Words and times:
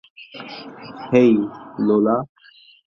হেই, 1.09 1.31
লোলা। 1.79 2.15